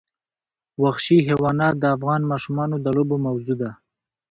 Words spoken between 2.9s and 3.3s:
لوبو